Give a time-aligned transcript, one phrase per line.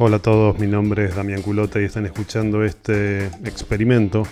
[0.00, 4.22] Hola a todos, mi nombre es Damián Culota y están escuchando este experimento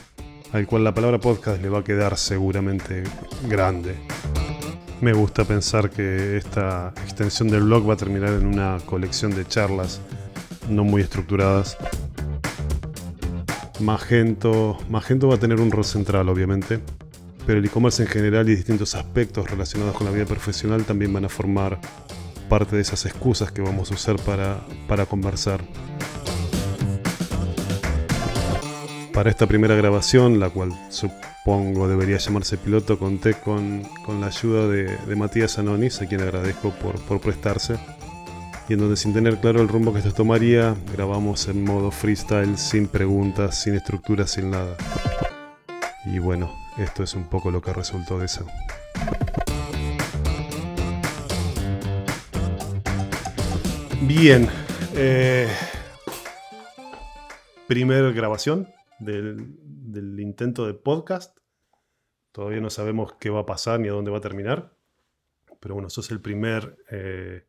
[0.52, 3.02] al cual la palabra podcast le va a quedar seguramente
[3.48, 3.96] grande.
[5.00, 9.44] Me gusta pensar que esta extensión del blog va a terminar en una colección de
[9.44, 10.00] charlas
[10.70, 11.76] no muy estructuradas.
[13.80, 16.78] Magento, Magento va a tener un rol central, obviamente,
[17.44, 21.24] pero el e-commerce en general y distintos aspectos relacionados con la vida profesional también van
[21.24, 21.80] a formar
[22.48, 25.60] parte de esas excusas que vamos a usar para, para conversar.
[29.12, 33.82] Para esta primera grabación, la cual supongo debería llamarse piloto, conté con,
[34.20, 37.76] la ayuda de, Matías Anonis, a quien agradezco por, por prestarse,
[38.68, 42.58] y en donde sin tener claro el rumbo que esto tomaría, grabamos en modo freestyle,
[42.58, 44.76] sin preguntas, sin estructura, sin nada.
[46.04, 48.44] Y bueno, esto es un poco lo que resultó de eso.
[54.02, 54.48] Bien.
[54.94, 55.48] Eh,
[57.66, 61.38] primer grabación del, intento de podcast.
[62.32, 64.70] Todavía no sabemos qué va a pasar ni a dónde va a terminar.
[65.60, 67.44] Pero bueno, sos el primer eh,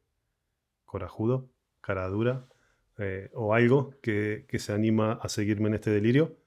[0.85, 1.49] corajudo,
[1.81, 2.47] cara dura,
[2.97, 6.37] eh, o algo que, se anima a seguirme en este delirio.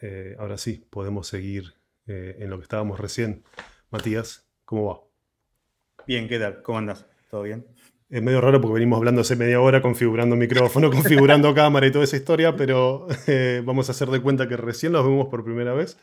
[0.00, 1.74] Eh, ahora sí, podemos seguir
[2.06, 3.44] en lo que estábamos recién.
[3.90, 6.04] Matías, ¿cómo va?
[6.06, 6.62] Bien, ¿qué tal?
[6.62, 7.06] ¿Cómo andas?
[7.30, 7.64] ¿Todo bien?
[8.12, 12.04] Es medio raro porque venimos hablando hace media hora configurando micrófono, configurando cámara y toda
[12.04, 15.72] esa historia, pero eh, vamos a hacer de cuenta que recién los vemos por primera
[15.72, 15.96] vez.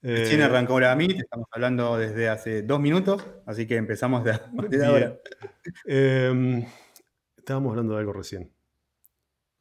[0.00, 4.32] Recién eh, arrancó la Meet, estamos hablando desde hace dos minutos, así que empezamos de,
[4.86, 5.20] ahora.
[5.84, 6.64] Em,
[7.36, 8.50] estábamos hablando de algo recién,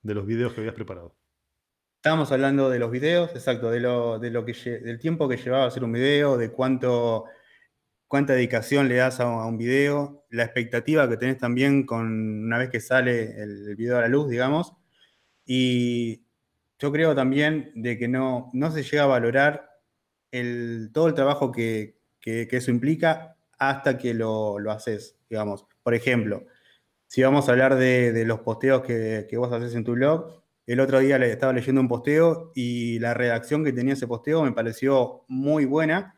[0.01, 1.17] de los videos que habías preparado.
[1.97, 5.65] Estábamos hablando de los videos, exacto, de lo, de lo que, del tiempo que llevaba
[5.65, 7.25] a hacer un video, de cuánto
[8.11, 12.69] cuánta dedicación le das a, un video, la expectativa que tenés también con una vez
[12.69, 14.73] que sale el, video a la luz, digamos.
[15.45, 16.25] Y
[16.77, 19.69] yo creo también de que no, no se llega a valorar
[20.29, 25.65] el, todo el trabajo que, eso implica hasta que lo, haces, digamos.
[25.81, 26.43] Por ejemplo,
[27.07, 30.81] si vamos a hablar de, los posteos que, que, vos haces en tu blog, el
[30.81, 35.23] otro día estaba leyendo un posteo y la redacción que tenía ese posteo me pareció
[35.29, 36.13] muy buena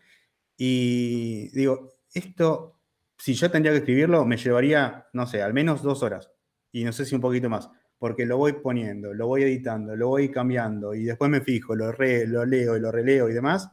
[0.57, 2.79] y digo, esto,
[3.17, 6.31] si yo tendría que escribirlo, me llevaría, no sé, al menos dos horas.
[6.71, 7.69] Y no sé si un poquito más.
[7.97, 11.91] Porque lo voy poniendo, lo voy editando, lo voy cambiando y después me fijo, lo,
[11.93, 13.69] lo leo y lo releo y demás.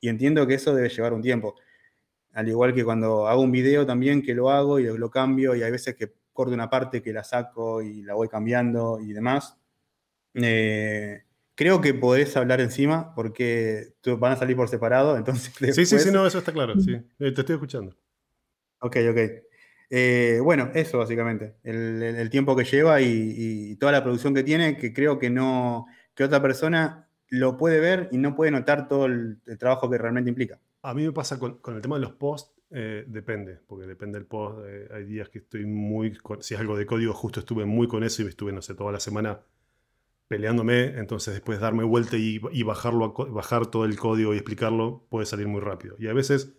[0.00, 1.54] Y entiendo que eso debe llevar un tiempo.
[2.32, 5.62] Al igual que cuando hago un video también que lo hago y lo cambio y
[5.62, 9.58] hay veces que corto una parte que la saco y la voy cambiando y demás.
[10.34, 11.24] Eh,
[11.58, 15.52] Creo que podés hablar encima porque van a salir por separado, entonces...
[15.74, 16.92] Sí, sí, sí, no, eso está claro, sí.
[16.92, 17.96] Eh, te estoy escuchando.
[18.78, 19.18] Ok, ok.
[19.90, 24.92] Eh, bueno, eso básicamente, el, tiempo que lleva y, toda la producción que tiene, que
[24.92, 29.40] creo que no, que otra persona lo puede ver y no puede notar todo el,
[29.58, 30.60] trabajo que realmente implica.
[30.82, 34.28] A mí me pasa con, el tema de los posts, eh, depende, porque depende del
[34.28, 34.60] post.
[34.94, 38.22] hay días que estoy muy, si es algo de código, justo estuve muy con eso
[38.22, 39.40] y estuve, no sé, toda la semana
[40.28, 45.48] peleándome, entonces después darme vuelta y, bajarlo, bajar todo el código y explicarlo puede salir
[45.48, 45.96] muy rápido.
[45.98, 46.54] Y a veces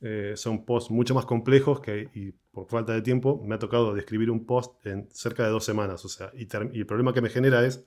[0.00, 3.94] eh, son posts mucho más complejos que, y por falta de tiempo, me ha tocado
[3.94, 6.04] describir un post en cerca de dos semanas.
[6.04, 6.46] O sea, y,
[6.78, 7.86] el problema que me genera es,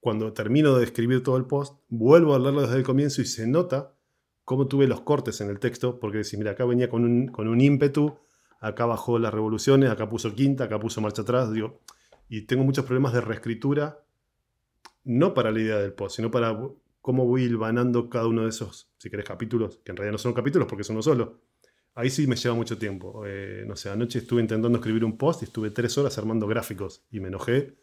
[0.00, 3.46] cuando termino de escribir todo el post, vuelvo a leerlo desde el comienzo y se
[3.46, 3.94] nota
[4.44, 7.48] cómo tuve los cortes en el texto, porque decís, mira, acá venía con un, con
[7.48, 8.18] un ímpetu,
[8.60, 11.80] acá bajó las revoluciones, acá puso quinta, acá puso marcha atrás, digo,
[12.28, 14.04] y tengo muchos problemas de reescritura
[15.04, 16.58] no para la idea del post, sino para
[17.00, 20.32] cómo voy hilvanando cada uno de esos, si querés, capítulos, que en realidad no son
[20.32, 21.40] capítulos porque son uno solo.
[21.94, 23.24] Ahí sí me lleva mucho tiempo.
[23.26, 27.04] Eh, no sé, anoche estuve intentando escribir un post y estuve tres horas armando gráficos
[27.10, 27.76] y me enojé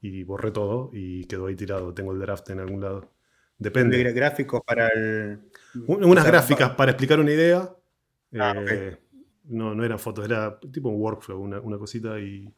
[0.00, 1.92] y borré todo y quedó ahí tirado.
[1.92, 3.12] Tengo el draft en algún lado.
[3.58, 4.02] Depende.
[4.12, 5.40] Gráficos para el.
[5.86, 7.70] Unas gráficas para explicar una idea.
[8.34, 8.96] Ah, eh,
[9.44, 12.48] no, no eran fotos, era tipo un workflow, una, una cosita y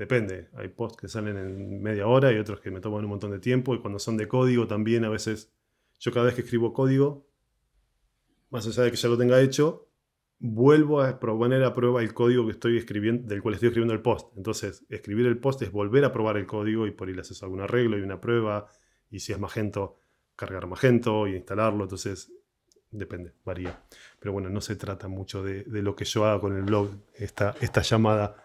[0.00, 3.32] Depende, hay posts que salen en media hora y otros que me toman un montón
[3.32, 5.52] de tiempo y cuando son de código también a veces,
[5.98, 7.28] yo cada vez que escribo código,
[8.48, 9.90] más allá de que ya lo tenga hecho,
[10.38, 14.00] vuelvo a poner a prueba el código que estoy escribiendo, del cual estoy escribiendo el
[14.00, 14.34] post.
[14.38, 17.42] Entonces, escribir el post es volver a probar el código y por ahí le haces
[17.42, 18.70] algún arreglo y una prueba.
[19.10, 19.98] Y si es Magento,
[20.34, 21.84] cargar Magento y instalarlo.
[21.84, 22.32] Entonces,
[22.90, 23.84] depende, varía.
[24.18, 27.54] Pero bueno, no se trata mucho de, lo que yo haga con el blog, esta,
[27.60, 28.42] esta llamada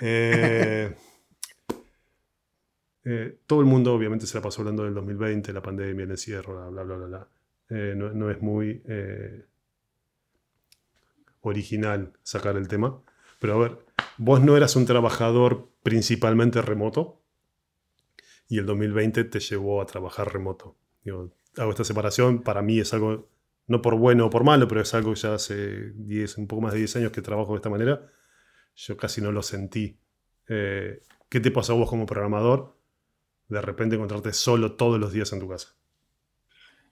[0.00, 0.94] eh,
[3.04, 6.70] eh, todo el mundo obviamente se la pasó hablando del 2020, la pandemia, el encierro,
[6.70, 7.28] bla, bla, bla, bla.
[7.70, 8.82] Eh, no, es muy
[11.40, 13.00] original sacar el tema.
[13.40, 13.78] Pero a ver,
[14.18, 17.22] vos no eras un trabajador principalmente remoto,
[18.52, 20.76] y el 2020 te llevó a trabajar remoto.
[21.56, 23.30] hago esta separación, para mí es algo,
[23.66, 26.60] no por bueno o por malo, pero es algo que ya hace 10, un poco
[26.60, 28.12] más de 10 años que trabajo de esta manera.
[28.74, 29.98] Yo casi no lo sentí.
[30.48, 32.76] Eh, ¿Qué te pasó a vos como programador
[33.48, 35.74] de repente encontrarte solo todos los días en tu casa?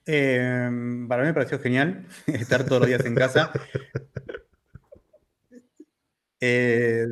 [0.05, 3.51] Em, para mí me pareció genial estar todos los días en casa.
[6.43, 7.05] Eh,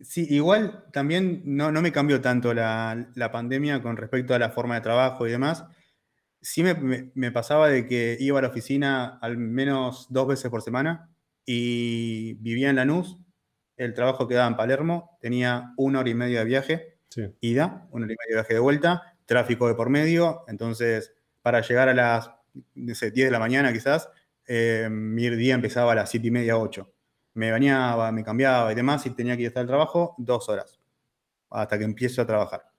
[0.00, 4.82] sí, igual también no, me cambió tanto la, pandemia con respecto a la forma de
[4.82, 5.64] trabajo y demás.
[6.40, 11.10] Sí me, pasaba de que iba a la oficina al menos dos veces por semana
[11.44, 13.18] y vivía en Lanús.
[13.80, 16.98] El trabajo quedaba en Palermo, tenía una hora y media de viaje,
[17.40, 21.62] ida, una hora y media de viaje de vuelta, tráfico de por medio, entonces para
[21.62, 22.30] llegar a las
[22.74, 24.10] 10 de la mañana quizás,
[24.46, 26.92] eh, mi día empezaba a las 7 y media, 8.
[27.32, 30.78] Me bañaba, me cambiaba y demás, y tenía que ir hasta el trabajo dos horas,
[31.48, 32.69] hasta que empiezo a trabajar.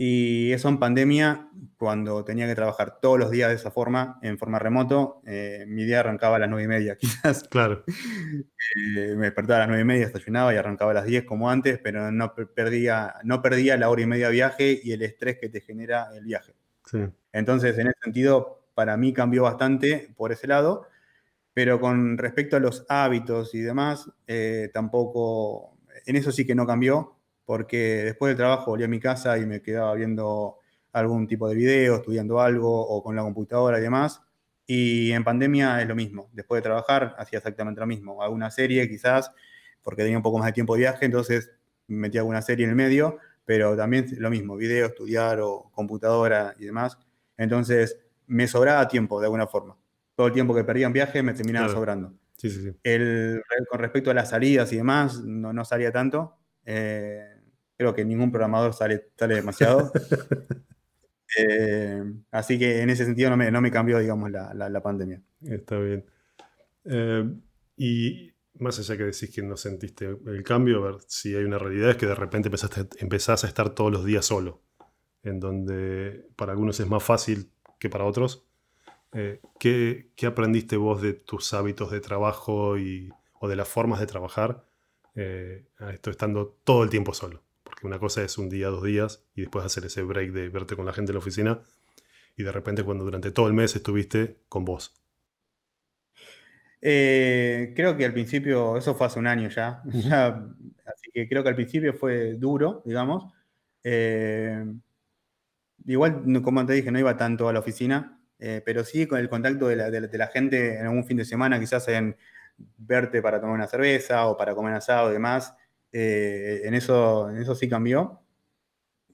[0.00, 4.38] Y eso en pandemia, cuando tenía que trabajar todos los días de esa forma, en
[4.38, 7.42] forma remoto, eh, mi día arrancaba a las 9 y media, quizás.
[7.48, 7.82] Claro.
[7.88, 11.50] Eh, me despertaba a las 9 y media, estacionaba y arrancaba a las 10 como
[11.50, 15.38] antes, pero no perdía, no perdía la hora y media de viaje y el estrés
[15.40, 16.54] que te genera el viaje.
[17.32, 20.86] Entonces, en ese sentido, para mí cambió bastante por ese lado,
[21.54, 26.68] pero con respecto a los hábitos y demás, eh, tampoco, en eso sí que no
[26.68, 27.17] cambió,
[27.48, 30.58] porque después del trabajo volví a mi casa y me quedaba viendo
[30.92, 34.20] algún tipo de video, estudiando algo o con la computadora y demás.
[34.66, 36.28] Y en pandemia es lo mismo.
[36.34, 38.22] Después de trabajar hacía exactamente lo mismo.
[38.22, 39.32] Alguna serie quizás,
[39.82, 41.50] porque tenía un poco más de tiempo de viaje, entonces
[41.86, 46.66] metía alguna serie en el medio pero también lo mismo, video, estudiar o computadora y
[46.66, 46.98] demás.
[47.38, 49.74] Entonces, me sobraba tiempo de alguna forma.
[50.14, 52.12] Todo el tiempo que perdía en viaje me terminaba sobrando.
[52.36, 52.76] Sí, sí, sí.
[52.82, 56.36] El, con respecto a las salidas y demás, no, no salía tanto.
[56.66, 57.37] Eh,
[57.78, 59.90] creo que ningún programador sale, sale demasiado.
[61.36, 65.22] Eh, así que en ese sentido no me, no me cambió, digamos, la, la, pandemia.
[65.42, 66.06] Está bien.
[66.86, 67.30] Eh,
[67.76, 71.58] y más allá que decís que no sentiste el cambio, a ver si hay una
[71.58, 74.62] realidad, es que de repente empezaste, empezás a estar todos los días solo,
[75.22, 78.46] en donde para algunos es más fácil que para otros.
[79.12, 83.10] Eh, ¿qué, aprendiste vos de tus hábitos de trabajo y,
[83.40, 84.64] o de las formas de trabajar
[85.14, 87.42] eh, esto estando todo el tiempo solo?
[87.78, 90.74] Porque una cosa es un día, dos días, y después hacer ese break de verte
[90.74, 91.60] con la gente en la oficina,
[92.36, 95.00] y de repente cuando durante todo el mes estuviste con vos.
[96.82, 99.84] Eh, creo que al principio, eso fue hace un año ya,
[100.86, 103.32] así que creo que al principio fue duro, digamos.
[103.84, 104.64] Eh,
[105.86, 109.28] igual, como te dije, no iba tanto a la oficina, eh, pero sí con el
[109.28, 112.16] contacto de la, gente en algún fin de semana, quizás en
[112.76, 115.54] verte para tomar una cerveza o para comer asado y demás,
[115.92, 118.20] en, eso, en eso sí cambió,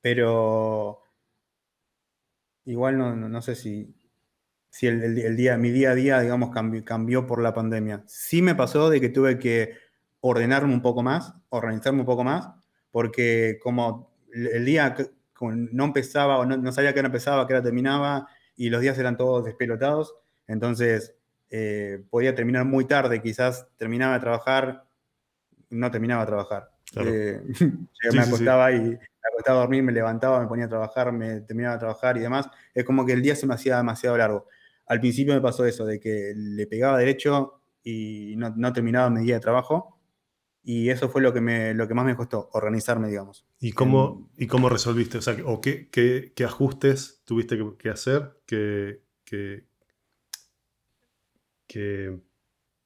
[0.00, 1.02] pero
[2.64, 3.94] igual no sé si,
[4.74, 6.50] si el, día, mi día a día, digamos,
[6.84, 8.02] cambió, por la pandemia.
[8.08, 9.76] Sí me pasó de que tuve que
[10.18, 12.48] ordenarme un poco más, organizarme un poco más,
[12.90, 14.96] porque como el día
[15.40, 18.26] no empezaba o no, sabía que no empezaba, que era terminaba,
[18.56, 20.12] y los días eran todos despelotados,
[20.48, 21.14] entonces
[21.50, 24.83] eh, podía terminar muy tarde, quizás terminaba de trabajar,
[25.70, 26.70] no terminaba de trabajar.
[26.96, 27.40] Eh,
[28.12, 28.98] me acostaba y me
[29.32, 32.48] acostaba a dormir, me levantaba, me ponía a trabajar, me terminaba de trabajar y demás.
[32.74, 34.46] Es como que el día se me hacía demasiado largo
[34.86, 39.34] al principio me pasó eso, de que le pegaba derecho y no, terminaba mi día
[39.34, 40.00] de trabajo.
[40.66, 43.46] Y eso fue lo que, me, lo que más me costó, organizarme, digamos.
[43.60, 45.18] ¿Y cómo, ¿y cómo resolviste?
[45.18, 48.40] O, sea, ¿o qué, qué, ajustes tuviste que, hacer?
[48.46, 49.66] ¿Qué, qué,
[51.66, 52.18] qué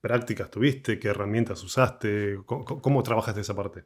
[0.01, 0.99] prácticas tuviste?
[0.99, 2.39] ¿Qué herramientas usaste?
[2.47, 3.85] ¿Cómo, cómo trabajaste esa parte?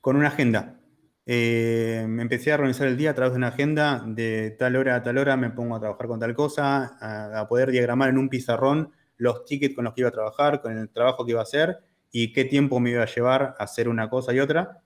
[0.00, 0.80] Con una agenda.
[1.28, 5.02] Eh, empecé a organizar el día a través de una agenda de tal hora a
[5.02, 6.96] tal hora me pongo a trabajar con tal cosa,
[7.40, 10.78] a, poder diagramar en un pizarrón los tickets con los que iba a trabajar, con
[10.78, 11.78] el trabajo que iba a hacer
[12.12, 14.82] y qué tiempo me iba a llevar a hacer una cosa y otra.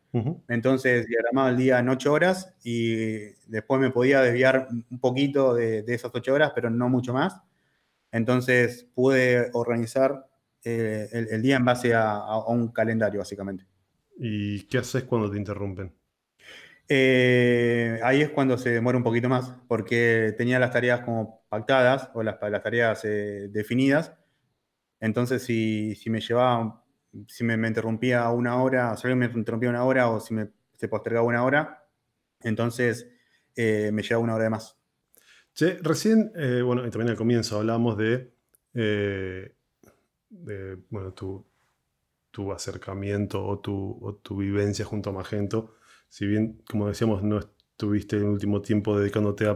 [0.49, 5.85] Entonces diagramaba el día en ocho horas y después me podía desviar un poquito de,
[5.87, 7.41] esas ocho horas, pero no mucho más.
[8.13, 10.27] Entonces pude organizar
[10.65, 13.67] eh, el, día en base a un calendario, básicamente.
[14.19, 15.95] ¿Y qué haces cuando te interrumpen?
[16.87, 22.11] Eh, ahí es cuando se demora un poquito más, porque tenía las tareas como pactadas
[22.15, 24.13] o las, las tareas eh, definidas.
[25.01, 26.85] Entonces, si, si, me llevaba,
[27.29, 30.89] si me, interrumpía una hora, si alguien me interrumpía una hora o si me, se
[30.89, 31.87] postergaba una hora,
[32.43, 33.09] entonces
[33.57, 34.80] me llevaba una hora de más.
[35.55, 36.33] Che, recién,
[36.65, 38.33] bueno, y también al comienzo hablamos de,
[38.73, 39.53] de
[40.89, 41.45] bueno, tu,
[42.31, 45.75] tu acercamiento o tu, tu vivencia junto a Magento
[46.11, 49.47] si bien, como decíamos, no es tuviste el último tiempo dedicándote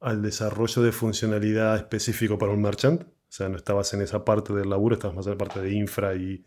[0.00, 3.02] al desarrollo de funcionalidad específico para un merchant.
[3.02, 5.72] O sea, no estabas en esa parte del laburo, estabas más en la parte de
[5.72, 6.44] infra y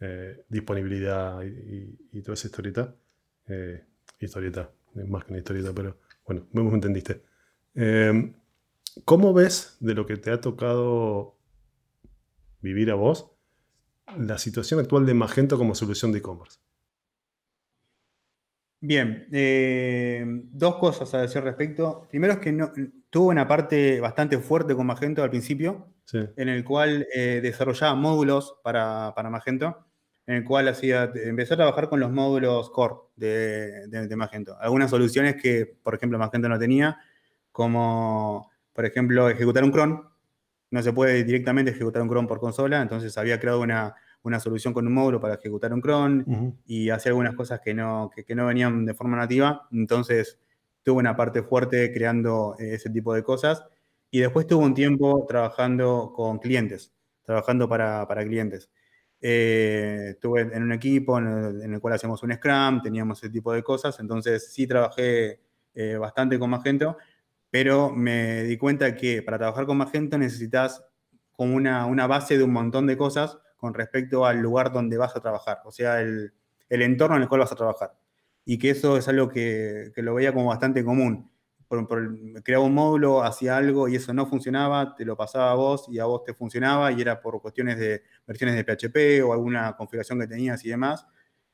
[0.00, 2.96] eh, disponibilidad y, toda esa historieta.
[3.46, 3.84] Eh,
[4.18, 4.72] historieta,
[5.06, 7.22] más que una historieta, pero bueno, me entendiste.
[7.76, 8.32] Eh,
[9.04, 11.36] ¿Cómo ves de lo que te ha tocado
[12.60, 13.30] vivir a vos
[14.16, 16.58] la situación actual de Magento como solución de e-commerce?
[18.80, 22.06] Bien, eh, dos cosas a decir al respecto.
[22.08, 22.72] Primero es que no,
[23.10, 28.58] tuvo una parte bastante fuerte con Magento al principio, en el cual eh, desarrollaba módulos
[28.62, 29.86] para, Magento,
[30.26, 34.56] en el cual hacía, empezó a trabajar con los módulos core de, de Magento.
[34.60, 36.98] Algunas soluciones que, por ejemplo, Magento no tenía,
[37.56, 40.02] como por ejemplo, ejecutar un cron.
[40.70, 43.94] No se puede directamente ejecutar un cron por consola, entonces había creado una,
[44.38, 48.46] solución con un módulo para ejecutar un cron y hacer algunas cosas que no, no
[48.46, 49.66] venían de forma nativa.
[49.72, 50.38] Entonces
[50.82, 53.64] tuve una parte fuerte creando eh, ese tipo de cosas.
[54.10, 56.92] Y después tuve un tiempo trabajando con clientes,
[57.24, 58.68] trabajando para, clientes.
[59.22, 63.62] Eh, estuve en un equipo en el, cual hacíamos un Scrum, teníamos ese tipo de
[63.62, 65.40] cosas, entonces sí trabajé
[65.74, 66.98] eh, bastante con Magento,
[67.58, 70.84] pero me di cuenta que para trabajar con Magento necesitas
[71.32, 75.16] como una, una, base de un montón de cosas con respecto al lugar donde vas
[75.16, 76.34] a trabajar, o sea, el,
[76.68, 77.96] el entorno en el cual vas a trabajar.
[78.44, 81.30] Y que eso es algo que, que lo veía como bastante común.
[81.66, 81.88] Por,
[82.42, 85.98] creaba un módulo, hacía algo y eso no funcionaba, te lo pasaba a vos y
[85.98, 90.20] a vos te funcionaba y era por cuestiones de versiones de PHP o alguna configuración
[90.20, 91.06] que tenías y demás.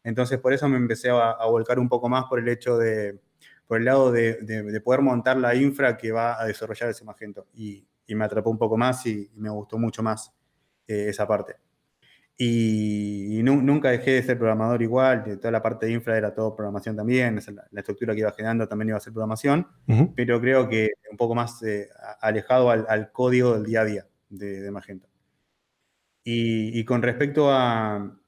[0.02, 3.20] Entonces por eso me empecé a, a volcar un poco más por el hecho de,
[3.66, 7.46] por el lado de, poder montar la infra que va a desarrollar ese Magento.
[7.54, 10.34] Y, me atrapó un poco más y, me gustó mucho más
[10.86, 11.56] eh, esa parte.
[12.36, 16.96] Y, nunca dejé de ser programador igual, toda la parte de infra era todo programación
[16.96, 17.40] también,
[17.70, 19.66] la, estructura que iba generando también iba a ser programación,
[20.14, 21.88] pero creo que un poco más eh,
[22.20, 25.08] alejado al, código del día a día de, Magento.
[26.24, 28.18] y con respecto a,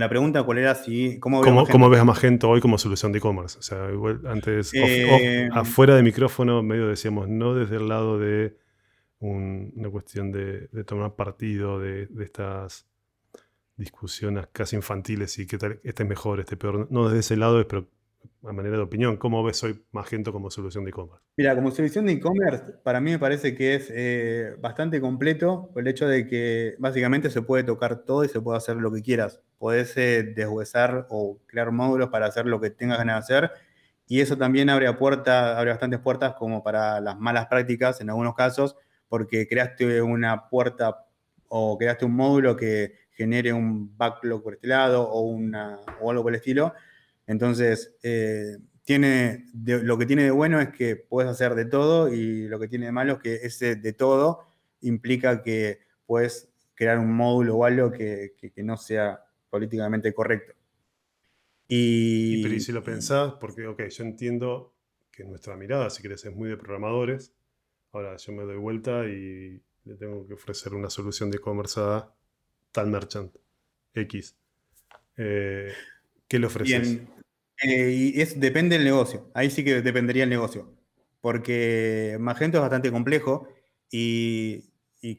[0.00, 1.18] la pregunta, ¿cuál era si.
[1.20, 3.58] ¿Cómo, ¿Cómo, ves a Magento hoy como solución de e-commerce?
[3.58, 3.88] O sea,
[4.26, 8.56] antes, eh, afuera de micrófono, medio decíamos, no desde el lado de
[9.20, 12.86] una cuestión de, tomar partido de, estas
[13.76, 16.88] discusiones casi infantiles y qué tal, este es mejor, este es peor.
[16.90, 17.88] No desde ese lado, pero
[18.44, 21.24] a manera de opinión, ¿cómo ves hoy Magento como solución de e-commerce?
[21.36, 25.86] Mira, como solución de e-commerce, para mí me parece que es eh, bastante completo el
[25.86, 29.40] hecho de que básicamente se puede tocar todo y se puede hacer lo que quieras.
[29.58, 33.50] Podés eh, deshuesar o crear módulos para hacer lo que tengas ganas de hacer.
[34.08, 38.34] Y eso también abre, puerta, abre bastantes puertas como para las malas prácticas en algunos
[38.34, 38.76] casos,
[39.08, 41.06] porque creaste una puerta
[41.48, 46.24] o creaste un módulo que genere un backlog por este lado o, una, o algo
[46.24, 46.74] por el estilo
[47.32, 52.48] entonces, eh, tiene, lo que tiene de bueno es que puedes hacer de todo y
[52.48, 54.46] lo que tiene de malo es que ese de todo
[54.80, 59.20] implica que puedes crear un módulo o algo que, no sea
[59.50, 60.54] políticamente correcto.
[61.68, 64.74] Y, pero si lo pensás, porque, ok, yo entiendo
[65.10, 67.32] que nuestra mirada, si querés, es muy de programadores.
[67.92, 72.12] Ahora yo me doy vuelta y le tengo que ofrecer una solución de e-commerce a
[72.72, 73.34] tal merchant
[73.94, 74.36] X.
[75.16, 75.72] Eh,
[76.28, 77.00] ¿Qué le ofreces?
[77.62, 79.30] Eh, y es, depende del negocio.
[79.34, 80.72] Ahí sí que dependería el negocio.
[81.20, 83.48] Porque Magento es bastante complejo
[83.90, 84.68] y,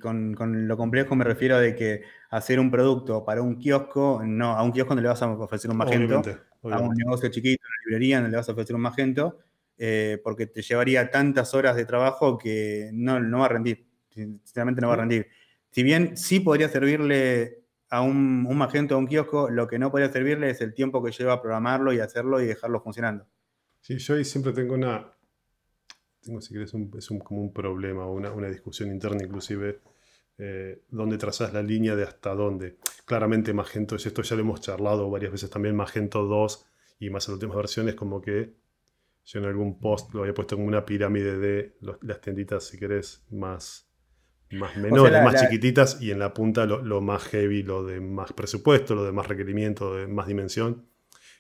[0.02, 0.36] con,
[0.68, 4.64] lo complejo me refiero a de que hacer un producto para un kiosco, no, a
[4.64, 6.22] un kiosco no le vas a ofrecer un Magento,
[6.64, 9.40] a un negocio chiquito, una librería no le vas a ofrecer un Magento,
[9.78, 13.86] eh, porque te llevaría tantas horas de trabajo que no, no va a rendir.
[14.10, 15.28] Sinceramente no va a rendir.
[15.72, 17.63] Si bien sí podría servirle
[17.94, 21.04] a un, un, magento a un kiosco, lo que no podría servirle es el tiempo
[21.04, 23.28] que lleva a programarlo y hacerlo y dejarlo funcionando.
[23.82, 25.14] Sí, yo ahí siempre tengo una,
[26.20, 29.82] tengo si querés, un, es un, como un problema una, una, discusión interna inclusive,
[30.40, 32.78] eh, donde trazas la línea de hasta dónde.
[33.06, 36.66] Claramente Magento, esto ya lo hemos charlado varias veces también, Magento 2
[36.98, 38.56] y más en las últimas versiones, como que
[39.24, 43.24] yo en algún post lo había puesto como una pirámide de las tienditas, si querés,
[43.30, 43.93] más
[44.54, 48.96] más menores, más chiquititas, y en la punta lo, más heavy, lo de más presupuesto,
[48.96, 50.88] lo de más requerimiento, de más dimensión.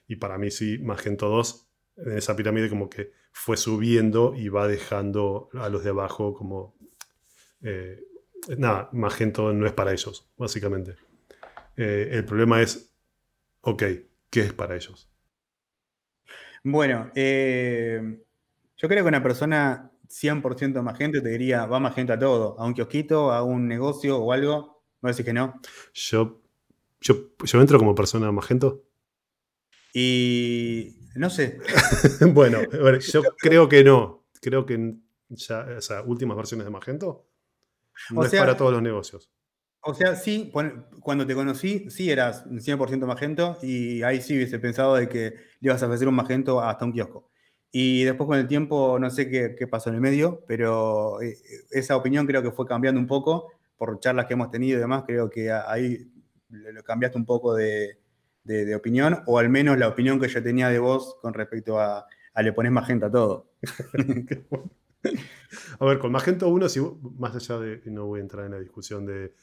[0.08, 1.68] Y para mí sí, Magento 2,
[1.98, 6.76] en esa pirámide como que fue subiendo y va dejando a los de abajo como...
[7.62, 8.04] Eh,
[8.58, 10.96] nada, Magento no es para ellos, básicamente.
[11.78, 12.94] Eh, el problema es,
[13.62, 13.84] ok,
[14.30, 15.10] ¿qué es para ellos?
[16.64, 18.20] Bueno, eh,
[18.78, 22.74] yo creo que una persona 100% Magento, te diría, va Magento a todo, a un
[22.74, 24.84] kiosquito, a un negocio o algo.
[25.02, 25.60] ¿No decís que no?
[25.94, 26.42] Yo,
[27.02, 28.84] yo, yo entro como persona Magento.
[29.94, 31.60] Y No sé.
[32.34, 32.60] bueno,
[33.00, 34.26] yo creo que no.
[34.42, 34.96] Creo que
[35.30, 37.28] ya, o sea, últimas versiones de Magento
[38.12, 39.30] no es para todos los negocios.
[39.86, 40.52] O sea, sí,
[41.02, 45.70] cuando te conocí, sí eras 100% Magento y ahí sí hubiese pensado de que le
[45.70, 47.33] ibas a ofrecer un Magento hasta un kiosco.
[47.76, 51.36] Y después con el tiempo, no sé qué, pasó en el medio, pero eh,
[51.72, 55.06] esa opinión creo que fue cambiando un poco por charlas que hemos tenido y demás.
[55.08, 56.08] Creo que ahí
[56.50, 57.98] lo cambiaste un poco de,
[58.76, 62.54] opinión, o al menos la opinión que yo tenía de vos con respecto a, le
[62.54, 63.50] pones Magento a todo.
[65.80, 66.80] a ver, con Magento 1, si,
[67.18, 69.34] más allá de, no voy a entrar en la discusión de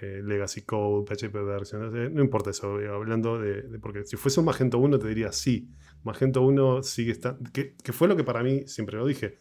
[0.00, 4.46] eh, Legacy Code, PHP versiones, no importa eso, eh, hablando de, porque si fuese un
[4.46, 5.68] Magento 1 te diría sí,
[6.04, 9.38] Magento 1 sigue estando, que, fue lo que para mí, siempre lo dije,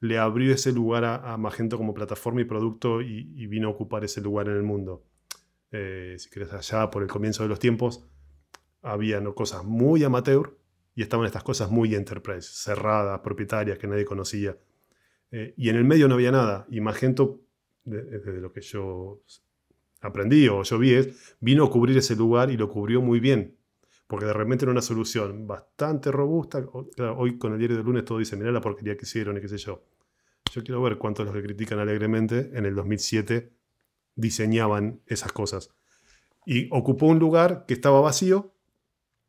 [0.00, 4.20] le abrió ese lugar a, Magento como plataforma y producto y, vino a ocupar ese
[4.20, 5.04] lugar en el mundo.
[5.70, 8.04] Eh, si querés allá, por el comienzo de los tiempos,
[8.82, 10.58] había cosas muy amateur
[10.94, 14.58] y estaban estas cosas muy enterprise, cerradas, propietarias, que nadie conocía.
[15.56, 16.66] y en el medio no había nada.
[16.68, 17.40] Y Magento
[17.84, 19.22] desde lo que yo
[20.00, 23.56] aprendí o yo vi, vino a cubrir ese lugar y lo cubrió muy bien.
[24.12, 26.62] Porque de repente era una solución bastante robusta.
[27.16, 29.48] Hoy con el diario de lunes todo dice, mirá la porquería que hicieron y qué
[29.48, 29.86] sé yo.
[30.52, 33.54] Yo quiero ver cuántos los que critican alegremente en el 2007
[34.14, 35.70] diseñaban esas cosas.
[36.44, 38.54] Y ocupó un lugar que estaba vacío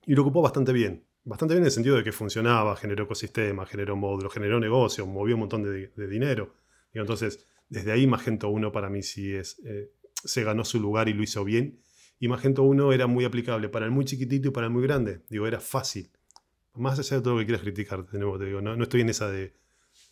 [0.05, 1.05] y lo ocupó bastante bien.
[1.23, 5.35] Bastante bien en el sentido de que funcionaba, generó ecosistema, generó módulo, generó negocio, movió
[5.35, 6.55] un montón de, de dinero.
[6.93, 9.93] Y entonces, desde ahí Magento 1 para mí sí es, eh,
[10.25, 11.79] se ganó su lugar y lo hizo bien.
[12.23, 15.23] Y Magento 1 era muy aplicable para el muy chiquitito y para el muy grande.
[15.29, 16.09] Digo, era fácil.
[16.73, 19.09] Más allá de todo lo que quieras criticar, de nuevo te digo, no, estoy en
[19.09, 19.57] esa de...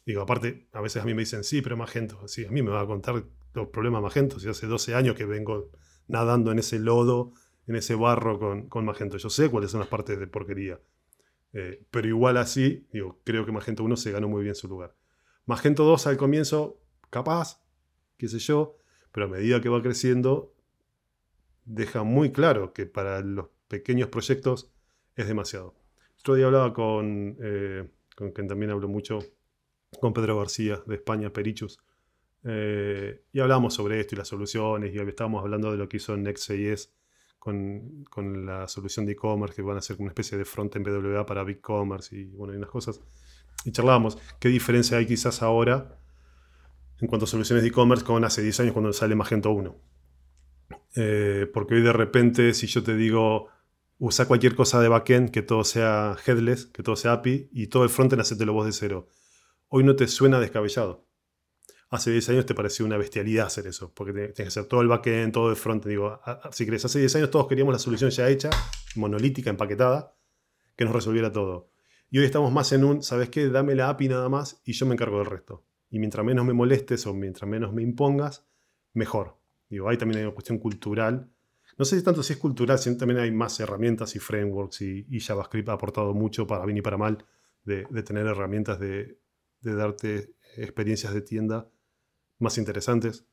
[0.06, 2.72] Digo, aparte, a veces a mí me dicen, sí, pero Magento, sí, a mí me
[2.72, 5.72] va a contar los problemas Magento, si hace 12 años que vengo
[6.09, 7.31] nadando en ese lodo,
[7.66, 9.16] en ese barro con, con Magento.
[9.16, 10.81] Yo sé cuáles son las partes de porquería.
[11.53, 14.98] Eh, pero igual así, digo, creo que Magento 1 se ganó muy bien su lugar.
[15.46, 16.77] Magento 2 al comienzo
[17.09, 17.64] capaz,
[18.18, 18.75] qué sé yo,
[19.14, 20.53] pero a medida que va creciendo,
[21.74, 24.72] deja muy claro que para los pequeños proyectos
[25.16, 25.74] es demasiado.
[26.20, 29.20] Otro día hablaba con, eh, con quien también hablo mucho,
[30.00, 31.79] con Pedro García de España, Perichus,
[32.44, 36.16] eh, y hablábamos sobre esto y las soluciones, y estábamos hablando de lo que hizo
[36.18, 36.94] Next.js
[37.40, 40.84] con, con la solución de e-commerce, que van a ser una especie de front en
[40.84, 43.01] BWA para BigCommerce y bueno, y unas cosas.
[43.66, 45.98] Y charlábamos, ¿qué diferencia hay quizás ahora
[47.00, 49.91] en cuanto a soluciones de e-commerce con hace 10 años cuando sale Magento 1.
[50.96, 53.48] Eh, porque hoy de repente, si yo te digo,
[54.00, 57.84] usa cualquier cosa de backend, que todo sea headless, que todo sea API, y todo
[57.84, 59.08] el frontend hacetelo vos de cero.
[59.70, 61.08] Hoy no te suena descabellado.
[61.90, 64.88] Hace 10 años te pareció una bestialidad hacer eso, porque tienes que hacer todo el
[64.88, 65.90] backend, todo el frontend.
[65.90, 68.50] Digo, si crees, hace 10 años todos queríamos la solución ya hecha,
[68.96, 70.16] monolítica, empaquetada,
[70.77, 71.70] que nos resolviera todo.
[72.10, 73.50] Y hoy estamos más en un, ¿sabes qué?
[73.50, 76.54] Dame la API nada más y yo me encargo del resto y mientras menos me
[76.54, 78.48] molestes o mientras menos me impongas,
[78.94, 79.41] mejor.
[79.72, 81.31] Digo, ahí también una cuestión cultural.
[81.77, 85.20] No sé si tanto si es cultural, sino también hay más herramientas y frameworks y,
[85.22, 87.25] JavaScript ha aportado mucho para bien y para mal
[87.64, 89.18] de, tener herramientas de,
[89.62, 91.70] darte experiencias de tienda
[92.40, 93.25] más interesantes.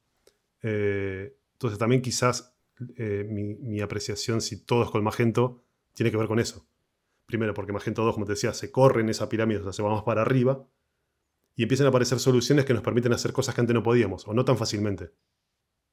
[0.62, 2.54] Eh, entonces también quizás
[2.96, 6.68] eh, mi, mi, apreciación, si todo es con Magento, tiene que ver con eso.
[7.26, 9.82] Primero, porque Magento 2, como te decía, se corre en esa pirámide, o sea, se
[9.82, 10.64] va más para arriba
[11.56, 14.32] y empiezan a aparecer soluciones que nos permiten hacer cosas que antes no podíamos, o
[14.32, 15.10] no tan fácilmente.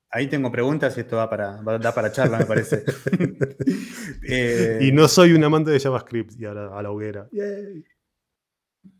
[0.09, 2.83] Ahí tengo preguntas y esto da para, da para charla, me parece.
[4.27, 7.27] Eh, y no soy un amante de JavaScript y a la, hoguera.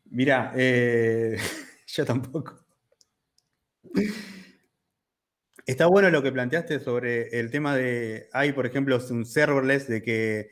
[0.06, 1.38] Mira, eh,
[1.88, 2.66] yo tampoco.
[5.66, 10.04] Está bueno lo que planteaste sobre el tema de, hay por ejemplo un serverless de
[10.04, 10.50] que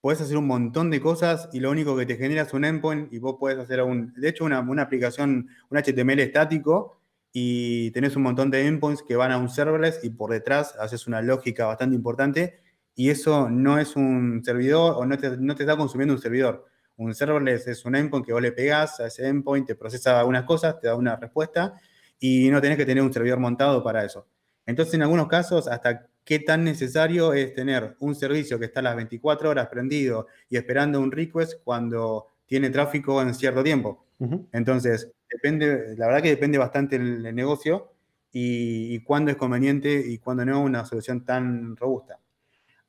[0.00, 3.12] puedes hacer un montón de cosas y lo único que te genera es un endpoint
[3.12, 6.99] y vos puedes hacer un, de hecho, una, aplicación, un HTML estático
[7.32, 11.06] y tenés un montón de endpoints que van a un serverless y por detrás haces
[11.06, 12.60] una lógica bastante importante
[12.94, 16.66] y eso no es un servidor o no te, no te está consumiendo un servidor.
[16.96, 20.44] Un serverless es un endpoint que vos le pegás a ese endpoint, te procesa algunas
[20.44, 21.74] cosas, te da una respuesta
[22.18, 24.26] y no tenés que tener un servidor montado para eso.
[24.66, 28.82] Entonces, en algunos casos, hasta qué tan necesario es tener un servicio que está a
[28.82, 34.06] las 24 horas prendido y esperando un request cuando tiene tráfico en cierto tiempo.
[34.52, 37.92] Entonces, depende, la verdad que depende bastante el, negocio
[38.32, 42.18] y, y cuándo es conveniente y cuándo no una solución tan robusta.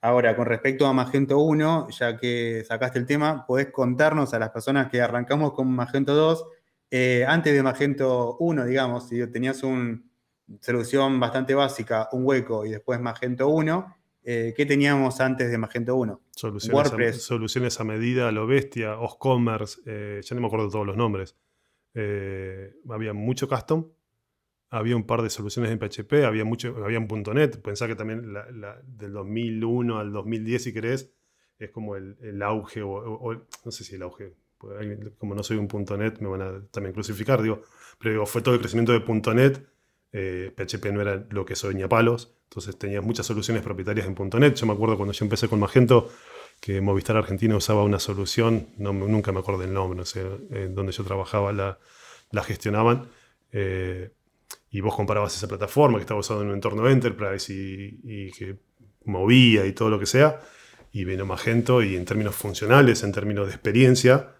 [0.03, 4.49] Ahora, con respecto a Magento 1, ya que sacaste el tema, podés contarnos a las
[4.49, 6.45] personas que arrancamos con Magento 2,
[6.89, 10.11] eh, antes de Magento 1, digamos, si tenías un,
[10.59, 15.95] solución bastante básica, un hueco y después Magento 1, eh, ¿qué teníamos antes de Magento
[15.95, 16.19] 1?
[16.31, 20.71] Soluciones, A, soluciones a medida, a lo bestia, Oscommerce, eh, ya no me acuerdo de
[20.71, 21.35] todos los nombres.
[21.93, 23.87] Eh, había mucho custom,
[24.69, 27.61] había un par de soluciones en PHP, había mucho, había un .NET.
[27.61, 28.33] Pensá que también
[28.85, 31.11] del 2001 al 2010, si querés,
[31.59, 33.33] es como el, auge, o,
[33.65, 34.33] no sé si el auge,
[35.17, 37.61] como no soy un .NET, me van a también crucificar, digo,
[37.99, 39.65] pero digo, fue todo el crecimiento de .NET,
[40.11, 44.15] PHP no era lo que soy ni a palos, entonces tenías muchas soluciones propietarias en
[44.39, 44.55] .NET.
[44.55, 46.09] Yo me acuerdo cuando yo empecé con Magento
[46.61, 50.21] que Movistar Argentina usaba una solución, no, nunca me acuerdo el nombre, no sé,
[50.51, 51.79] en donde yo trabajaba la,
[52.31, 53.09] la gestionaban.
[53.51, 54.11] Eh,
[54.69, 58.57] y vos comparabas esa plataforma que estaba usando en un entorno Enterprise y, que
[59.05, 60.39] movía y todo lo que sea,
[60.91, 64.35] y vino Magento y en términos funcionales, en términos de experiencia,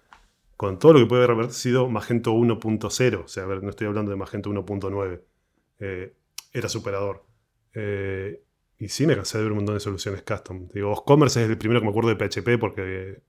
[0.56, 3.88] con todo lo que puede haber sido Magento 1.0, o sea, a ver, no estoy
[3.88, 5.22] hablando de Magento 1.9,
[5.80, 6.14] eh,
[6.54, 7.26] era superador.
[7.74, 8.44] Eh,
[8.82, 10.68] y sí me cansé de ver un montón de soluciones custom.
[10.74, 13.22] Digo, Commerce es el primero que me acuerdo de PHP porque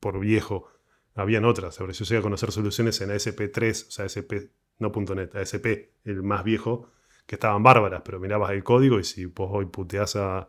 [0.00, 0.66] por viejo
[1.14, 1.78] habían otras.
[1.78, 5.66] Yo llegué a conocer soluciones en ASP3, o sea, ASP, no .NET, ASP,
[6.02, 6.90] el más viejo,
[7.24, 10.48] que estaban bárbaras, pero mirabas el código y si vos hoy puteás a,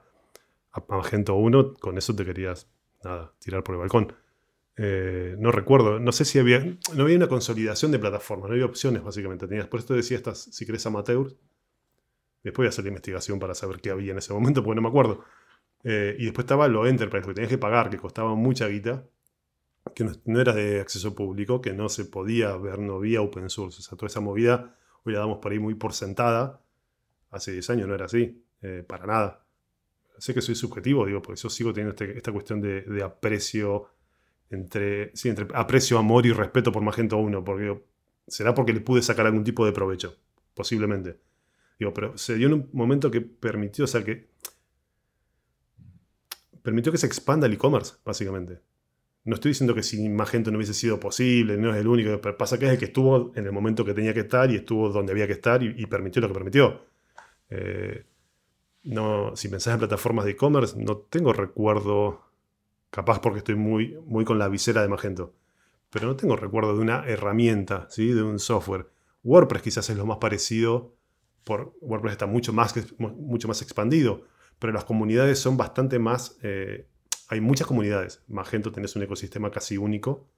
[0.72, 2.67] a Magento 1, con eso te querías,
[3.04, 4.12] nada, tirar por el balcón.
[4.76, 6.65] Eh, no recuerdo, no sé si había,
[6.96, 9.48] no había una consolidación de plataformas, no había opciones básicamente.
[9.48, 11.36] Tenías, por esto decía estas, si querés amateurs,
[12.48, 14.82] Después voy a hacer la investigación para saber qué había en ese momento, porque no
[14.82, 15.24] me acuerdo.
[15.84, 19.06] Eh, y después estaba lo Enterprise, que tenías que pagar, que costaba mucha guita,
[19.96, 23.80] que no, era de acceso público, que no se podía ver, no había open source.
[23.80, 26.62] O sea, toda esa movida hoy la damos por ahí muy por sentada.
[27.32, 29.46] Hace 10 años no era así, eh, para nada.
[30.18, 33.90] Sé que soy subjetivo, digo, porque yo sigo teniendo este, esta cuestión de, aprecio
[34.50, 37.84] entre, sí, entre aprecio, amor y respeto por Magento 1, porque
[38.28, 40.16] será porque le pude sacar algún tipo de provecho,
[40.54, 41.20] posiblemente.
[41.80, 44.28] Digo, pero se dio en un momento que permitió, o sea, que
[46.68, 48.60] permitió que se expanda el e-commerce, básicamente.
[49.24, 52.38] No estoy diciendo que sin Magento no hubiese sido posible, no es el único, pero
[52.38, 54.90] pasa que es el que estuvo en el momento que tenía que estar y estuvo
[54.90, 56.82] donde había que estar y, permitió lo que permitió.
[57.50, 58.06] Eh,
[58.84, 62.24] no, si pensás en plataformas de e-commerce, no tengo recuerdo,
[62.90, 65.34] capaz porque estoy muy, muy con la visera de Magento,
[65.90, 68.12] pero no tengo recuerdo de una herramienta, ¿sí?
[68.12, 68.88] de un software.
[69.24, 70.97] WordPress quizás es lo más parecido
[71.50, 74.24] WordPress está mucho más, mucho más expandido,
[74.60, 76.38] pero las comunidades son bastante más...
[76.44, 76.88] Eh,
[77.30, 78.24] hay muchas comunidades.
[78.28, 80.30] Magento tenés un ecosistema casi único.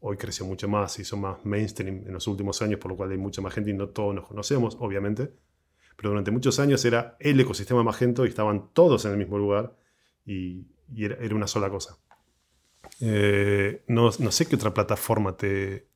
[0.00, 3.10] Hoy creció mucho más y son más mainstream en los últimos años, por lo cual
[3.10, 5.32] hay mucha más gente y no todos nos conocemos, obviamente.
[5.96, 9.76] Pero durante muchos años era el ecosistema Magento y estaban todos en el mismo lugar
[10.24, 11.98] y, era, una sola cosa.
[13.00, 15.88] Eh, no, sé qué otra plataforma te,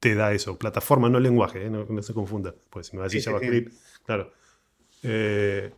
[0.00, 0.58] te da eso.
[0.58, 1.70] Plataforma, no lenguaje, ¿eh?
[1.70, 2.54] no, se confunda.
[2.70, 3.72] Pues si me va a decir JavaScript,
[4.04, 4.32] claro.
[5.02, 5.70] Eh,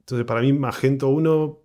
[0.00, 1.58] entonces, para mí, Magento 1,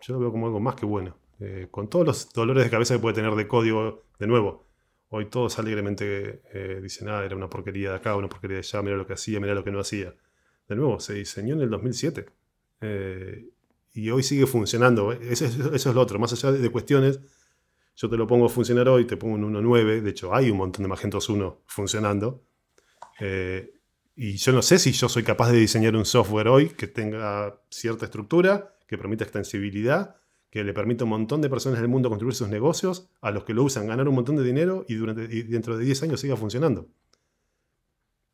[0.00, 1.16] yo lo veo como algo más que bueno.
[1.40, 4.64] Eh, con todos los dolores de cabeza que puede tener de código, de nuevo.
[5.10, 6.42] Hoy todos alegremente
[6.82, 9.38] dicen, ah, era una porquería de acá, una porquería de allá, mira lo que hacía,
[9.38, 10.12] mira lo que no hacía.
[10.68, 12.26] De nuevo, se diseñó en el 2007.
[13.92, 15.12] y hoy sigue funcionando.
[15.12, 16.18] Eso, eso, es lo otro.
[16.18, 17.20] Más allá de cuestiones
[17.96, 20.58] yo te lo pongo a funcionar hoy, te pongo un 1.9, de hecho hay un
[20.58, 22.42] montón de Magentos 1 funcionando.
[23.20, 23.72] Eh,
[24.16, 27.60] y yo no sé si yo soy capaz de diseñar un software hoy que tenga
[27.70, 30.16] cierta estructura, que permita extensibilidad,
[30.50, 33.44] que le permita a un montón de personas del mundo construir sus negocios, a los
[33.44, 36.36] que lo usan ganar un montón de dinero y, durante, dentro de 10 años siga
[36.36, 36.88] funcionando.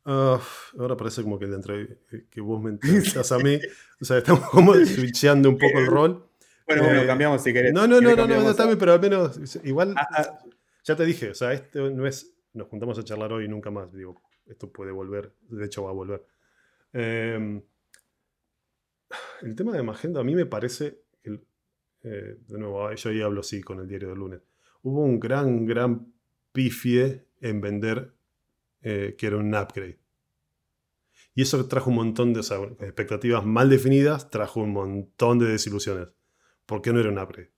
[0.03, 1.97] ahora parece como que dentro de,
[2.29, 2.71] que vos me
[3.31, 3.59] a mí.
[3.99, 6.30] O sea, estamos como switcheando un poco el rol.
[6.75, 7.73] Bueno, bueno, eh, cambiamos si querés.
[7.73, 10.39] No, no, no, no, no, está bien, pero al menos igual ah, ah.
[10.83, 13.71] ya te dije, o sea, esto no es nos juntamos a charlar hoy y nunca
[13.71, 13.91] más.
[13.93, 16.25] Digo, esto puede volver, de hecho va a volver.
[16.93, 17.61] Em,
[19.41, 21.39] el tema de Magento a mí me parece, que,
[22.03, 24.41] eh, de nuevo, yo ahí hablo así con el diario del lunes,
[24.83, 26.13] hubo un gran, gran
[26.51, 28.13] pifie en vender
[28.81, 29.99] eh, que era un upgrade.
[31.33, 36.09] Y eso trajo un montón de expectativas mal definidas, trajo un montón de desilusiones
[36.71, 37.51] porque no era un upgrade.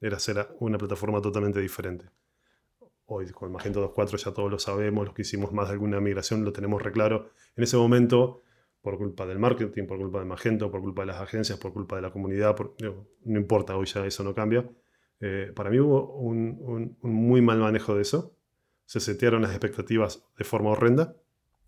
[0.00, 2.08] Era ser una plataforma totalmente diferente.
[3.06, 6.44] Hoy con Magento 2.4 ya todos lo sabemos, los que hicimos más de alguna migración
[6.44, 7.30] lo tenemos reclaro.
[7.56, 8.40] En ese momento,
[8.80, 11.96] por culpa del marketing, por culpa de Magento, por culpa de las agencias, por culpa
[11.96, 14.64] de la comunidad, no, importa, hoy ya eso no cambia.
[15.18, 18.36] Eh, para mí hubo un, muy mal manejo de eso.
[18.84, 21.16] Se setearon las expectativas de forma horrenda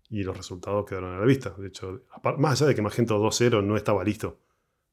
[0.09, 1.49] y los resultados quedaron a la vista.
[1.57, 2.03] De hecho,
[2.37, 4.39] más allá de que Magento 2.0 no estaba listo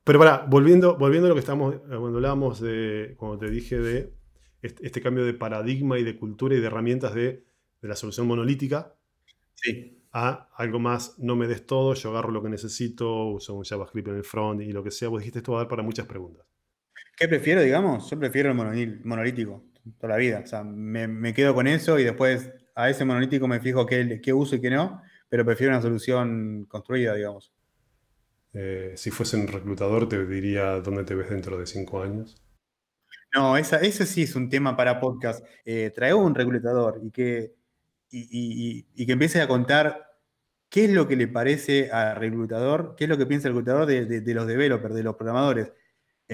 [0.05, 4.12] pero para, volviendo, volviendo a lo que estamos, cuando hablábamos de, como te dije, de
[4.62, 7.45] este, cambio de paradigma y de cultura y de herramientas de,
[7.81, 8.95] la solución monolítica.
[9.55, 10.01] Sí.
[10.12, 14.09] a algo más, no me des todo, yo agarro lo que necesito, uso un JavaScript
[14.09, 15.09] en el front y lo que sea.
[15.09, 16.47] Vos dijiste esto va a dar para muchas preguntas.
[17.17, 18.09] ¿Qué prefiero, digamos?
[18.11, 19.65] Yo prefiero el monolítico
[19.99, 20.41] toda la vida.
[20.45, 24.33] O sea, me, quedo con eso y después a ese monolítico me fijo qué, qué
[24.33, 27.53] uso y qué no, pero prefiero una solución construida, digamos.
[28.55, 32.37] Eh, si fuese un reclutador, te diría dónde te ves dentro de cinco años.
[33.35, 35.45] No, esa, ese sí es un tema para podcast.
[35.65, 37.55] Eh, traigo un reclutador y que,
[38.11, 40.07] y, que empiece a contar
[40.69, 43.87] qué es lo que le parece al reclutador, qué es lo que piensa el reclutador
[43.87, 45.73] de los developers, de los programadores.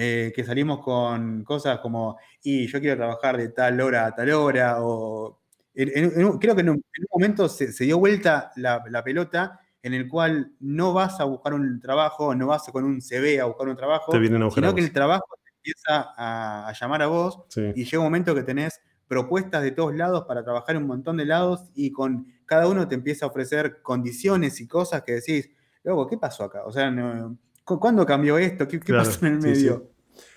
[0.01, 4.31] Eh, que salimos con cosas como, y yo quiero trabajar de tal hora a tal
[4.31, 5.41] hora, o
[5.73, 11.19] creo que en un, momento se, dio vuelta la, pelota en el cual no vas
[11.19, 14.81] a buscar un trabajo, no vas con un CV a buscar un trabajo, sino que
[14.81, 19.63] el trabajo te empieza a, llamar a vos y llega un momento que tenés propuestas
[19.63, 22.95] de todos lados para trabajar en un montón de lados y con cada uno te
[22.95, 25.49] empieza a ofrecer condiciones y cosas que decís,
[25.83, 26.63] luego, ¿qué pasó acá?
[26.65, 27.37] O sea, no,
[27.77, 28.67] ¿Cuándo cambió esto?
[28.67, 29.91] ¿Qué, pasó en el medio?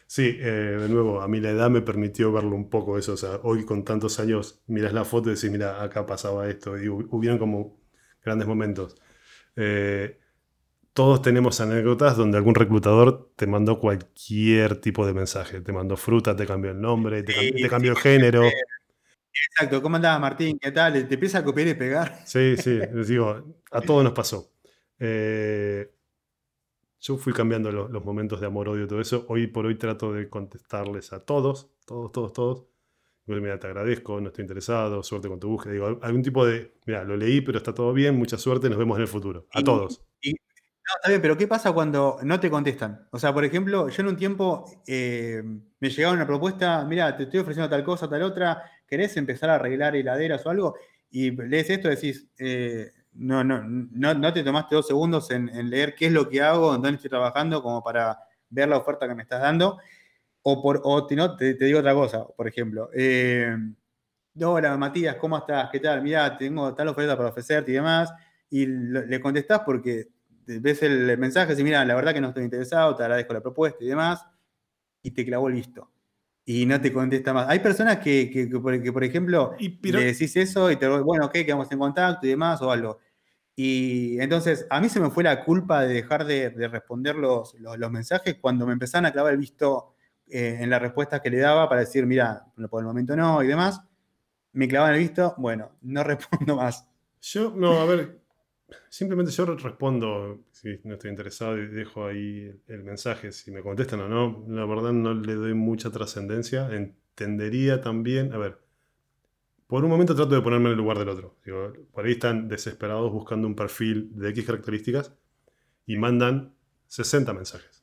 [0.07, 3.15] Sí, eh, de nuevo, a mí la edad me permitió verlo un poco eso.
[3.15, 6.77] O sea, hoy con tantos años miras la foto y decís, mira, acá pasaba esto.
[6.79, 7.81] Y hubieron como
[8.23, 8.97] grandes momentos.
[9.57, 10.19] Eh,
[10.93, 15.61] todos tenemos anécdotas donde algún reclutador te mandó cualquier tipo de mensaje.
[15.61, 18.43] Te mandó fruta, te cambió el nombre, te, cambió el género.
[19.33, 20.59] Exacto, ¿cómo andabas Martín?
[20.59, 21.09] ¿Qué tal?
[21.09, 22.23] Te empieza a copiar y pegar.
[22.27, 24.53] Sí, sí, les digo, a todos nos pasó.
[24.99, 25.91] Eh,
[27.01, 29.25] yo fui cambiando los, momentos de amor, odio, todo eso.
[29.29, 32.72] Hoy por hoy trato de contestarles a todos, todos, todos, todos.
[33.27, 35.73] Mira, te agradezco, no estoy interesado, suerte con tu búsqueda.
[35.73, 38.97] Digo, algún tipo de, mira, lo leí, pero está todo bien, mucha suerte, nos vemos
[38.97, 39.47] en el futuro.
[39.53, 40.03] A todos.
[40.25, 40.33] no,
[40.97, 43.09] está bien, pero ¿qué pasa cuando no te contestan?
[43.11, 45.43] O sea, por ejemplo, yo en un tiempo eh,
[45.81, 49.55] me llegaba una propuesta, mira, te estoy ofreciendo tal cosa, tal otra, ¿querés empezar a
[49.55, 50.75] arreglar heladeras o algo?
[51.11, 55.95] Y lees esto y decís, eh, no, no, no, te tomaste dos segundos en, leer
[55.95, 59.15] qué es lo que hago, en dónde estoy trabajando, como para ver la oferta que
[59.15, 59.79] me estás dando.
[60.43, 62.91] O, por, o te, te, digo otra cosa, por ejemplo.
[62.95, 63.57] Eh,
[64.41, 65.69] Hola, Matías, ¿cómo estás?
[65.71, 66.03] ¿Qué tal?
[66.03, 68.13] Mira, tengo tal oferta para ofrecerte y demás.
[68.49, 70.09] Y le contestás porque
[70.47, 73.85] ves el mensaje y mira, la verdad que no estoy interesado, te agradezco la propuesta
[73.85, 74.25] y demás.
[75.03, 75.91] Y te clavó el visto
[76.45, 77.49] y no te contesta más.
[77.49, 81.79] Hay personas que, que, por, ejemplo, le decís eso y te bueno, ok, quedamos en
[81.79, 82.99] contacto y demás o algo.
[83.55, 87.91] Y entonces a mí se me fue la culpa de dejar de, responder los, los,
[87.91, 89.95] mensajes cuando me empezaron a clavar el visto
[90.29, 93.47] eh, en la respuesta que le daba para decir, mira, por el momento no y
[93.47, 93.81] demás.
[94.53, 96.89] Me clavaban el visto, bueno, no respondo más.
[97.21, 98.23] Yo, no, a ver,
[98.89, 104.01] Simplemente yo respondo si no estoy interesado y dejo ahí el mensaje, si me contestan
[104.01, 104.45] o no.
[104.49, 106.69] La verdad no le doy mucha trascendencia.
[106.71, 108.59] Entendería también, a ver,
[109.67, 111.37] por un momento trato de ponerme en el lugar del otro.
[111.45, 115.13] Digo, por ahí están desesperados buscando un perfil de X características
[115.87, 116.55] y mandan
[116.87, 117.82] 60 mensajes.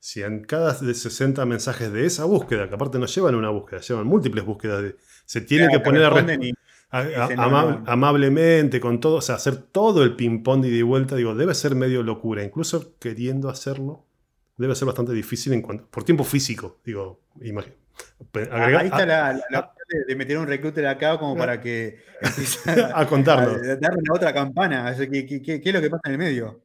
[0.00, 3.80] Si en cada de 60 mensajes de esa búsqueda, que aparte no llevan una búsqueda,
[3.80, 6.54] llevan múltiples búsquedas, se tiene que poner a responder
[6.90, 11.54] amablemente, con todo, o sea, hacer todo el ping-pong de ida y vuelta, digo, debe
[11.54, 12.42] ser medio locura.
[12.42, 14.06] Incluso queriendo hacerlo,
[14.56, 17.74] debe ser bastante difícil en cuanto, por tiempo físico, digo, imagino.
[18.52, 21.98] Ahí está la, parte de meter un recruiter acá como para que
[22.94, 23.56] a, contarlo.
[23.56, 24.94] A darle una otra campana.
[24.96, 26.60] ¿Qué, qué, es lo que pasa en el medio?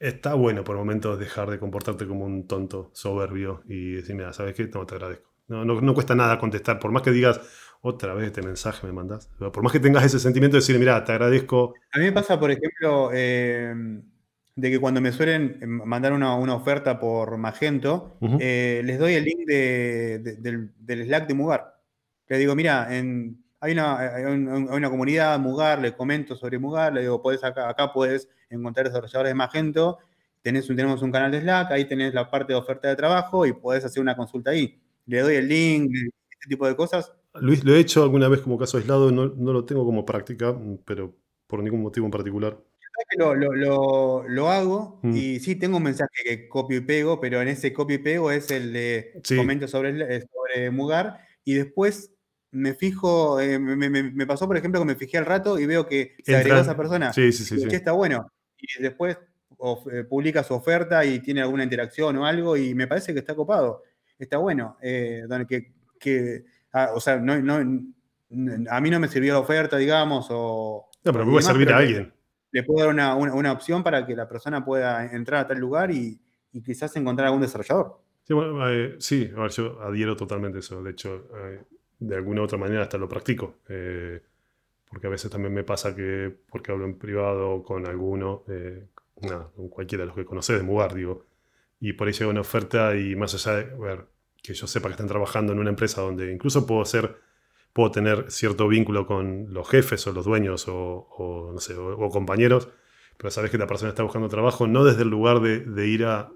[0.00, 4.54] Está bueno por momentos dejar de comportarte como un tonto soberbio y decir, mira, ¿sabes
[4.54, 4.66] qué?
[4.66, 5.30] No, te agradezco.
[5.46, 6.78] No, no, no, cuesta nada contestar.
[6.78, 7.38] Por más que digas,
[7.82, 9.28] otra vez este mensaje me mandas.
[9.38, 11.74] Por más que tengas ese sentimiento de decir, mira, te agradezco.
[11.92, 13.74] A mí me pasa, por ejemplo, eh,
[14.56, 19.24] de que cuando me suelen eh, mandar una, oferta por Magento, eh, les doy el
[19.24, 21.78] link del, Slack de Mugar.
[22.26, 27.02] Le digo, mira, en, hay, una, hay, una, comunidad Mugar, le comento sobre Mugar, le
[27.02, 29.98] digo, puedes acá, acá puedes encontrar desarrolladores de Magento,
[30.42, 33.52] tenés tenemos un canal de Slack, ahí tenés la parte de oferta de trabajo y
[33.52, 34.80] puedes hacer una consulta ahí.
[35.06, 35.92] Le doy el link,
[36.30, 39.52] este tipo de cosas, Luis, lo he hecho alguna vez como caso aislado, no, no
[39.52, 41.14] lo tengo como práctica, pero
[41.46, 42.58] por ningún motivo en particular.
[43.16, 45.16] Lo, lo, lo, hago mm.
[45.16, 48.30] y sí tengo un mensaje que copio y pego, pero en ese copio y pego
[48.30, 52.12] es el de comento sobre, sobre Mugar y después
[52.52, 55.86] me fijo, eh, me, me, pasó por ejemplo que me fijé al rato y veo
[55.86, 57.12] que se agregó esa persona.
[57.12, 57.62] Sí, sí, sí.
[57.62, 58.32] Y que está bueno.
[58.58, 59.18] Y después
[59.92, 63.34] eh, publica su oferta y tiene alguna interacción o algo y me parece que está
[63.34, 63.82] copado.
[64.18, 64.76] Está bueno.
[64.82, 70.28] Eh, que, que Ah, o sea, no, a mí no me sirvió la oferta, digamos,
[70.30, 70.88] o...
[71.04, 72.12] No, pero me puede servir a alguien.
[72.52, 76.20] Le, puedo dar una, opción para que la persona pueda entrar a tal lugar y,
[76.64, 78.02] quizás encontrar algún desarrollador.
[78.24, 80.82] Sí, eh, sí, a ver, yo adhiero totalmente a eso.
[80.82, 81.26] De hecho,
[82.00, 83.58] de alguna u otra manera hasta lo practico.
[83.68, 84.20] Eh,
[84.90, 88.86] porque a veces también me pasa que, porque hablo en privado con alguno, eh,
[89.54, 91.26] con cualquiera de los que conoces de Mugar, digo,
[91.78, 94.06] y por ahí llega una oferta y más allá de ver,
[94.42, 97.16] que yo sepa que están trabajando en una empresa donde incluso puedo ser,
[97.72, 102.68] puedo tener cierto vínculo con los jefes o los dueños o, no sé, o, compañeros,
[103.16, 106.32] pero sabes que la persona está buscando trabajo no desde el lugar de, ir a...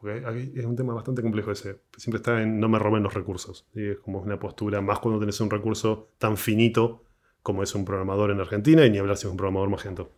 [0.00, 1.80] Porque es un tema bastante complejo ese.
[1.96, 3.66] Siempre está en no me roben los recursos.
[3.74, 7.04] Es como una postura, más cuando tenés un recurso tan finito
[7.42, 10.10] como es un programador en Argentina y ni hablar si es un programador magento.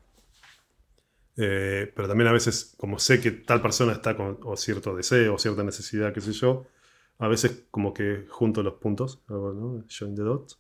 [1.37, 5.35] Eh, pero también a veces, como sé que tal persona está con o cierto deseo
[5.35, 6.67] o cierta necesidad, qué sé yo,
[7.19, 9.85] a veces como que junto los puntos, ¿no?
[9.89, 10.59] join the dots.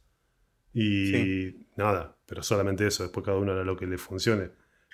[0.74, 4.50] Y nada, pero solamente eso, después cada uno hará lo que le funcione.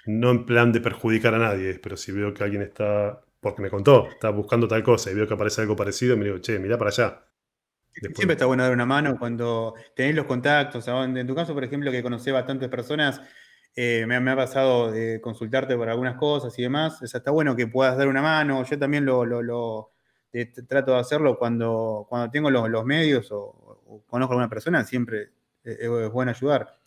[0.07, 3.68] No en plan de perjudicar a nadie, pero si veo que alguien está, porque me
[3.68, 6.78] contó, está buscando tal cosa y veo que aparece algo parecido, me digo, che, mira
[6.78, 7.26] para allá.
[7.92, 10.88] Siempre está bueno dar una mano cuando tenés los contactos.
[10.88, 13.20] En tu caso, por ejemplo, que conocés bastantes personas,
[13.76, 17.02] eh, me, ha pasado de consultarte por algunas cosas y demás.
[17.02, 18.64] está bueno que puedas dar una mano.
[18.64, 19.92] Yo también lo,
[20.66, 26.11] trato de hacerlo cuando, cuando tengo los, medios o, conozco a alguna persona, siempre es,
[26.11, 26.78] bueno ayudar.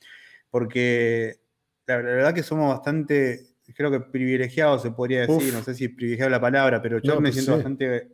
[0.49, 1.39] Porque
[1.85, 6.29] la, verdad que somos bastante, creo que privilegiados se podría decir, no sé si privilegiado
[6.29, 8.09] la palabra, pero yo me pues siento bastante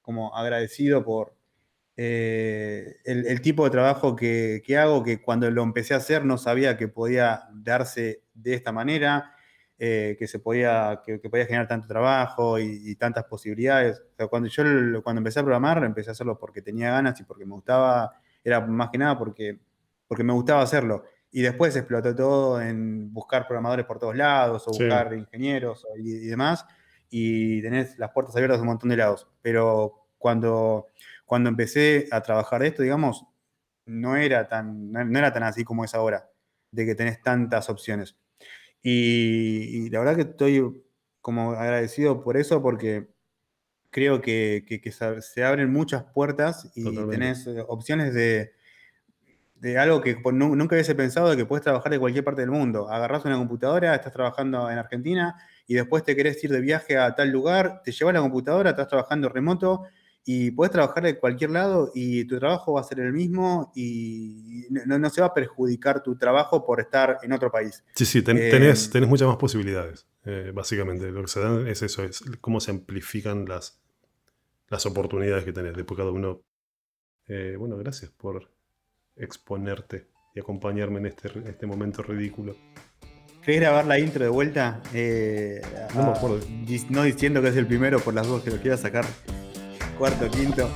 [0.00, 1.34] como agradecido por,
[1.96, 6.76] eh, el, tipo de trabajo que, hago, que cuando lo empecé a hacer no sabía
[6.76, 9.34] que podía darse de esta manera,
[9.78, 14.02] eh, que se podía, que, podía generar tanto trabajo y, tantas posibilidades.
[14.30, 14.62] cuando yo
[15.02, 18.12] cuando empecé a programar, empecé a hacerlo porque tenía ganas y porque me gustaba,
[18.42, 19.58] era más que nada porque,
[20.06, 21.04] porque me gustaba hacerlo.
[21.32, 26.26] Y después explotó todo en buscar programadores por todos lados, o buscar ingenieros y, y
[26.26, 26.64] demás,
[27.08, 29.26] y tenés las puertas abiertas a un montón de lados.
[29.40, 30.88] Pero cuando
[31.32, 33.24] cuando empecé a trabajar esto, digamos,
[33.86, 36.30] no era tan, no era tan así como es ahora,
[36.70, 38.18] de que tenés tantas opciones.
[38.82, 40.84] Y, la verdad que estoy
[41.22, 43.08] como agradecido por eso, porque
[43.88, 44.62] creo que,
[45.22, 48.52] se abren muchas puertas y tenés eh, opciones de,
[49.62, 52.90] de algo que nunca hubiese pensado de que puedes trabajar de cualquier parte del mundo.
[52.90, 55.36] Agarrás una computadora, estás trabajando en Argentina
[55.68, 58.88] y después te querés ir de viaje a tal lugar, te llevas la computadora, estás
[58.88, 59.84] trabajando remoto
[60.24, 64.66] y puedes trabajar de cualquier lado y tu trabajo va a ser el mismo y
[64.68, 67.84] no, se va a perjudicar tu trabajo por estar en otro país.
[67.94, 71.08] Sí, sí, eh, tenés, muchas más posibilidades, eh, básicamente.
[71.12, 73.80] Lo que se dan es eso, es cómo se amplifican las,
[74.66, 75.76] las oportunidades que tenés.
[75.76, 76.42] Después cada uno...
[77.28, 78.50] Eh, bueno, gracias por
[79.24, 82.54] exponerte y acompañarme en este, este momento ridículo.
[83.42, 84.80] ¿Querés grabar la intro de vuelta?
[85.94, 86.40] no me acuerdo.
[86.90, 89.04] No diciendo que es el primero por las dos que lo quieras sacar
[89.98, 90.68] cuarto, quinto.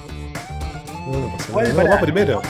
[1.07, 1.95] No, no pasa nada.
[1.95, 2.43] va primero.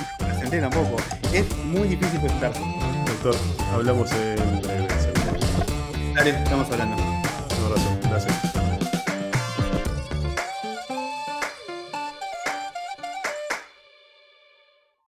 [0.45, 0.97] No tampoco.
[1.33, 2.61] Es muy difícil presentarse.
[3.07, 3.35] Doctor,
[3.73, 4.37] hablamos en
[6.15, 7.06] Dale, estamos hablando.